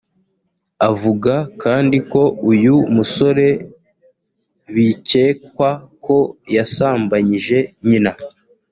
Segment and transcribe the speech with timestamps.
[0.89, 3.47] Avuga kandi ko uyu musore
[4.75, 5.69] bikekwa
[6.05, 6.17] ko
[6.55, 7.57] yasambanyije
[7.89, 8.11] nyina